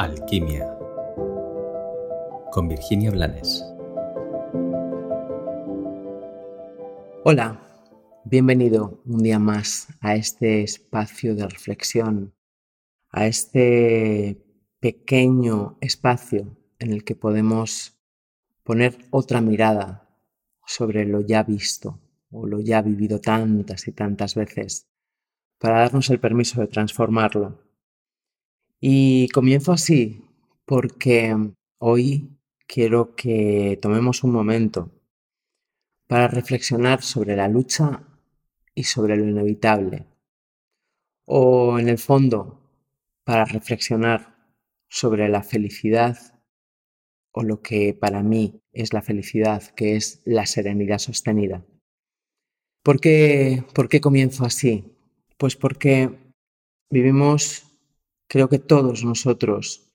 Alquimia 0.00 0.78
con 2.52 2.68
Virginia 2.68 3.10
Blanes. 3.10 3.62
Hola, 7.22 7.60
bienvenido 8.24 9.02
un 9.04 9.22
día 9.22 9.38
más 9.38 9.88
a 10.00 10.14
este 10.14 10.62
espacio 10.62 11.34
de 11.34 11.46
reflexión, 11.46 12.34
a 13.10 13.26
este 13.26 14.42
pequeño 14.80 15.76
espacio 15.82 16.56
en 16.78 16.92
el 16.92 17.04
que 17.04 17.14
podemos 17.14 18.00
poner 18.62 18.96
otra 19.10 19.42
mirada 19.42 20.08
sobre 20.64 21.04
lo 21.04 21.20
ya 21.20 21.42
visto 21.42 22.00
o 22.30 22.46
lo 22.46 22.60
ya 22.60 22.80
vivido 22.80 23.20
tantas 23.20 23.86
y 23.86 23.92
tantas 23.92 24.34
veces 24.34 24.88
para 25.58 25.80
darnos 25.80 26.08
el 26.08 26.20
permiso 26.20 26.58
de 26.58 26.68
transformarlo 26.68 27.69
y 28.80 29.28
comienzo 29.28 29.72
así 29.72 30.24
porque 30.64 31.36
hoy 31.78 32.38
quiero 32.66 33.14
que 33.14 33.78
tomemos 33.82 34.24
un 34.24 34.32
momento 34.32 34.90
para 36.06 36.28
reflexionar 36.28 37.02
sobre 37.02 37.36
la 37.36 37.48
lucha 37.48 38.02
y 38.74 38.84
sobre 38.84 39.16
lo 39.16 39.28
inevitable. 39.28 40.06
O 41.26 41.78
en 41.78 41.88
el 41.88 41.98
fondo, 41.98 42.60
para 43.24 43.44
reflexionar 43.44 44.34
sobre 44.88 45.28
la 45.28 45.42
felicidad 45.42 46.18
o 47.32 47.42
lo 47.42 47.62
que 47.62 47.94
para 47.94 48.22
mí 48.22 48.60
es 48.72 48.92
la 48.92 49.02
felicidad, 49.02 49.62
que 49.74 49.96
es 49.96 50.22
la 50.24 50.46
serenidad 50.46 50.98
sostenida. 50.98 51.64
¿Por 52.82 53.00
qué, 53.00 53.62
¿Por 53.74 53.88
qué 53.88 54.00
comienzo 54.00 54.44
así? 54.44 54.96
Pues 55.36 55.54
porque 55.54 56.10
vivimos 56.90 57.69
creo 58.30 58.48
que 58.48 58.60
todos 58.60 59.04
nosotros, 59.04 59.90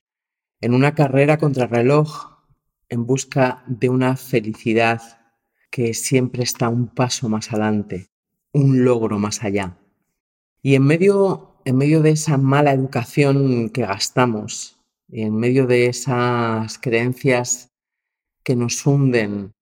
en 0.60 0.74
una 0.74 0.94
carrera 0.94 1.38
contra 1.38 1.66
reloj, 1.66 2.36
en 2.90 3.06
busca 3.06 3.64
de 3.66 3.88
una 3.88 4.14
felicidad 4.16 5.00
que 5.70 5.94
siempre 5.94 6.42
está 6.42 6.68
un 6.68 6.88
paso 6.88 7.30
más 7.30 7.50
adelante, 7.50 8.10
un 8.52 8.84
logro 8.84 9.18
más 9.18 9.42
allá. 9.42 9.78
Y 10.60 10.74
en 10.74 10.82
medio, 10.82 11.62
en 11.64 11.78
medio 11.78 12.02
de 12.02 12.10
esa 12.10 12.36
mala 12.36 12.72
educación 12.72 13.70
que 13.70 13.86
gastamos, 13.86 14.82
y 15.08 15.22
en 15.22 15.34
medio 15.34 15.66
de 15.66 15.86
esas 15.86 16.78
creencias 16.78 17.72
que 18.44 18.54
nos 18.54 18.84
hunden 18.84 19.54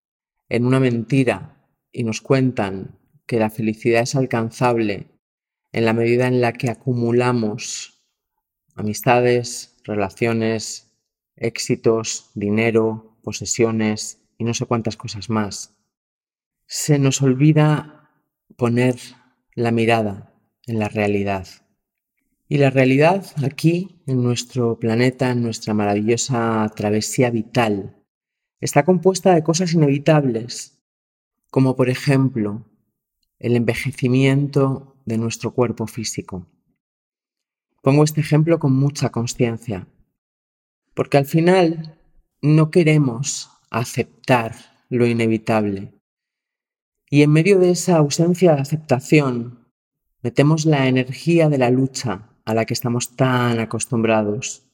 en 0.48 0.66
una 0.66 0.80
mentira 0.80 1.64
y 1.92 2.02
nos 2.02 2.20
cuentan 2.20 2.98
que 3.24 3.38
la 3.38 3.50
felicidad 3.50 4.02
es 4.02 4.16
alcanzable 4.16 5.12
en 5.70 5.84
la 5.84 5.92
medida 5.92 6.26
en 6.26 6.40
la 6.40 6.54
que 6.54 6.70
acumulamos 6.70 7.93
amistades, 8.74 9.76
relaciones, 9.84 10.92
éxitos, 11.36 12.30
dinero, 12.34 13.16
posesiones 13.22 14.20
y 14.38 14.44
no 14.44 14.54
sé 14.54 14.66
cuántas 14.66 14.96
cosas 14.96 15.30
más. 15.30 15.76
Se 16.66 16.98
nos 16.98 17.22
olvida 17.22 18.10
poner 18.56 18.96
la 19.54 19.70
mirada 19.70 20.32
en 20.66 20.78
la 20.78 20.88
realidad. 20.88 21.46
Y 22.48 22.58
la 22.58 22.70
realidad 22.70 23.26
aquí, 23.44 24.02
en 24.06 24.22
nuestro 24.22 24.78
planeta, 24.78 25.30
en 25.30 25.42
nuestra 25.42 25.74
maravillosa 25.74 26.70
travesía 26.76 27.30
vital, 27.30 27.96
está 28.60 28.84
compuesta 28.84 29.34
de 29.34 29.42
cosas 29.42 29.72
inevitables, 29.72 30.78
como 31.50 31.76
por 31.76 31.88
ejemplo 31.88 32.64
el 33.38 33.56
envejecimiento 33.56 34.96
de 35.04 35.18
nuestro 35.18 35.52
cuerpo 35.52 35.86
físico. 35.86 36.46
Pongo 37.84 38.02
este 38.02 38.22
ejemplo 38.22 38.58
con 38.58 38.72
mucha 38.72 39.10
conciencia, 39.10 39.86
porque 40.94 41.18
al 41.18 41.26
final 41.26 41.98
no 42.40 42.70
queremos 42.70 43.50
aceptar 43.70 44.54
lo 44.88 45.06
inevitable. 45.06 45.92
Y 47.10 47.20
en 47.20 47.30
medio 47.30 47.58
de 47.58 47.72
esa 47.72 47.98
ausencia 47.98 48.54
de 48.54 48.62
aceptación, 48.62 49.68
metemos 50.22 50.64
la 50.64 50.88
energía 50.88 51.50
de 51.50 51.58
la 51.58 51.68
lucha 51.68 52.30
a 52.46 52.54
la 52.54 52.64
que 52.64 52.72
estamos 52.72 53.16
tan 53.16 53.60
acostumbrados. 53.60 54.64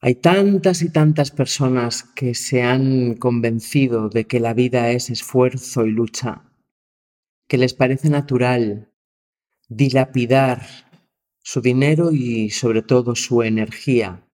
Hay 0.00 0.14
tantas 0.14 0.80
y 0.80 0.88
tantas 0.88 1.30
personas 1.30 2.02
que 2.02 2.34
se 2.34 2.62
han 2.62 3.16
convencido 3.16 4.08
de 4.08 4.26
que 4.26 4.40
la 4.40 4.54
vida 4.54 4.90
es 4.90 5.10
esfuerzo 5.10 5.84
y 5.84 5.90
lucha, 5.90 6.44
que 7.46 7.58
les 7.58 7.74
parece 7.74 8.08
natural 8.08 8.90
dilapidar 9.68 10.87
su 11.50 11.62
dinero 11.62 12.12
y 12.12 12.50
sobre 12.50 12.82
todo 12.82 13.14
su 13.14 13.42
energía 13.42 14.28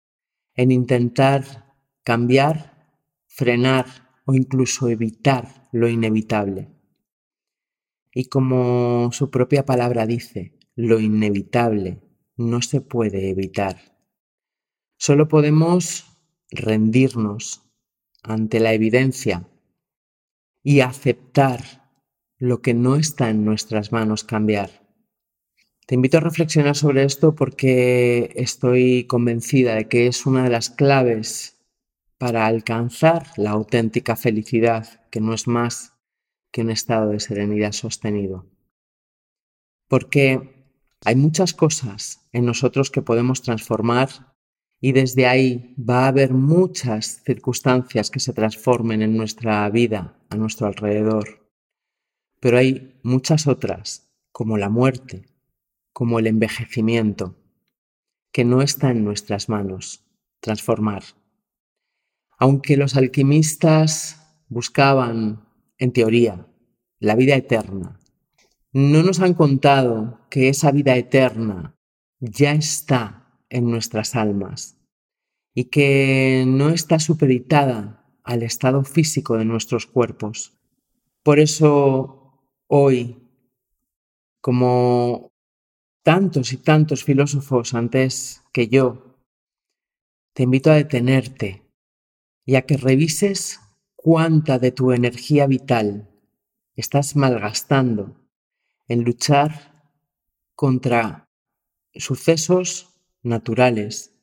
en 0.55 0.71
intentar 0.71 1.75
cambiar, 2.05 2.87
frenar 3.27 3.85
o 4.23 4.33
incluso 4.33 4.87
evitar 4.87 5.67
lo 5.73 5.89
inevitable. 5.89 6.69
Y 8.13 8.29
como 8.29 9.11
su 9.11 9.29
propia 9.29 9.65
palabra 9.65 10.05
dice, 10.05 10.57
lo 10.73 11.01
inevitable 11.01 12.01
no 12.37 12.61
se 12.61 12.79
puede 12.79 13.29
evitar. 13.29 13.99
Solo 14.97 15.27
podemos 15.27 16.17
rendirnos 16.49 17.69
ante 18.23 18.61
la 18.61 18.71
evidencia 18.71 19.49
y 20.63 20.79
aceptar 20.79 21.91
lo 22.37 22.61
que 22.61 22.73
no 22.73 22.95
está 22.95 23.29
en 23.29 23.43
nuestras 23.43 23.91
manos 23.91 24.23
cambiar. 24.23 24.80
Te 25.91 25.95
invito 25.95 26.19
a 26.19 26.21
reflexionar 26.21 26.77
sobre 26.77 27.03
esto 27.03 27.35
porque 27.35 28.31
estoy 28.37 29.03
convencida 29.07 29.75
de 29.75 29.89
que 29.89 30.07
es 30.07 30.25
una 30.25 30.45
de 30.45 30.49
las 30.49 30.69
claves 30.69 31.59
para 32.17 32.45
alcanzar 32.45 33.27
la 33.35 33.49
auténtica 33.49 34.15
felicidad, 34.15 35.05
que 35.09 35.19
no 35.19 35.33
es 35.33 35.49
más 35.49 35.97
que 36.49 36.61
un 36.61 36.69
estado 36.69 37.09
de 37.09 37.19
serenidad 37.19 37.73
sostenido. 37.73 38.45
Porque 39.89 40.71
hay 41.03 41.17
muchas 41.17 41.53
cosas 41.53 42.25
en 42.31 42.45
nosotros 42.45 42.89
que 42.89 43.01
podemos 43.01 43.41
transformar 43.41 44.33
y 44.79 44.93
desde 44.93 45.27
ahí 45.27 45.75
va 45.77 46.05
a 46.05 46.07
haber 46.07 46.31
muchas 46.31 47.21
circunstancias 47.25 48.09
que 48.09 48.21
se 48.21 48.31
transformen 48.31 49.01
en 49.01 49.17
nuestra 49.17 49.69
vida, 49.69 50.17
a 50.29 50.37
nuestro 50.37 50.67
alrededor. 50.67 51.51
Pero 52.39 52.59
hay 52.59 52.97
muchas 53.03 53.45
otras, 53.45 54.09
como 54.31 54.57
la 54.57 54.69
muerte, 54.69 55.25
como 55.93 56.19
el 56.19 56.27
envejecimiento, 56.27 57.35
que 58.31 58.45
no 58.45 58.61
está 58.61 58.91
en 58.91 59.03
nuestras 59.03 59.49
manos 59.49 60.05
transformar. 60.39 61.03
Aunque 62.37 62.77
los 62.77 62.95
alquimistas 62.95 64.43
buscaban, 64.49 65.47
en 65.77 65.93
teoría, 65.93 66.47
la 66.99 67.15
vida 67.15 67.35
eterna, 67.35 67.99
no 68.73 69.03
nos 69.03 69.19
han 69.19 69.33
contado 69.33 70.19
que 70.29 70.49
esa 70.49 70.71
vida 70.71 70.95
eterna 70.95 71.75
ya 72.19 72.53
está 72.53 73.37
en 73.49 73.69
nuestras 73.69 74.15
almas 74.15 74.77
y 75.53 75.65
que 75.65 76.45
no 76.47 76.69
está 76.69 76.99
supeditada 76.99 78.05
al 78.23 78.43
estado 78.43 78.83
físico 78.83 79.37
de 79.37 79.45
nuestros 79.45 79.87
cuerpos. 79.87 80.57
Por 81.23 81.39
eso 81.39 82.39
hoy, 82.67 83.17
como 84.39 85.30
tantos 86.03 86.53
y 86.53 86.57
tantos 86.57 87.03
filósofos 87.03 87.73
antes 87.73 88.43
que 88.51 88.67
yo, 88.67 89.17
te 90.33 90.43
invito 90.43 90.71
a 90.71 90.75
detenerte 90.75 91.63
y 92.45 92.55
a 92.55 92.63
que 92.63 92.77
revises 92.77 93.59
cuánta 93.95 94.57
de 94.57 94.71
tu 94.71 94.91
energía 94.91 95.45
vital 95.45 96.09
estás 96.75 97.15
malgastando 97.15 98.15
en 98.87 99.03
luchar 99.03 99.85
contra 100.55 101.29
sucesos 101.93 102.89
naturales 103.21 104.13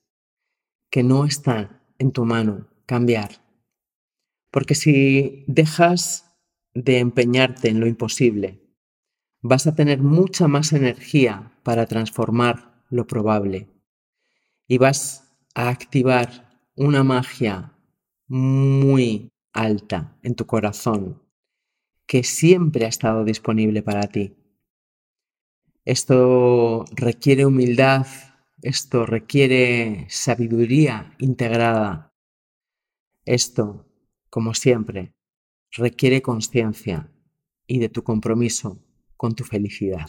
que 0.91 1.03
no 1.03 1.25
están 1.25 1.81
en 1.99 2.12
tu 2.12 2.25
mano 2.25 2.69
cambiar. 2.87 3.43
Porque 4.50 4.75
si 4.75 5.44
dejas 5.47 6.37
de 6.75 6.99
empeñarte 6.99 7.69
en 7.69 7.81
lo 7.81 7.87
imposible, 7.87 8.68
vas 9.40 9.67
a 9.67 9.75
tener 9.75 10.02
mucha 10.02 10.49
más 10.49 10.73
energía 10.73 11.52
para 11.62 11.87
transformar 11.87 12.82
lo 12.90 13.06
probable 13.06 13.69
y 14.67 14.79
vas 14.79 15.32
a 15.55 15.69
activar 15.69 16.62
una 16.75 17.05
magia 17.05 17.73
muy 18.26 19.31
alta 19.52 20.19
en 20.23 20.35
tu 20.35 20.46
corazón 20.46 21.23
que 22.06 22.25
siempre 22.25 22.85
ha 22.85 22.88
estado 22.88 23.25
disponible 23.25 23.82
para 23.82 24.06
ti. 24.08 24.35
Esto 25.85 26.85
requiere 26.93 27.46
humildad, 27.46 28.06
esto 28.62 29.06
requiere 29.06 30.06
sabiduría 30.08 31.14
integrada. 31.19 32.14
Esto, 33.25 33.87
como 34.31 34.55
siempre, 34.55 35.14
requiere 35.70 36.23
conciencia 36.23 37.11
y 37.67 37.79
de 37.79 37.88
tu 37.88 38.02
compromiso 38.02 38.88
con 39.19 39.35
tu 39.35 39.44
felicidad. 39.44 40.09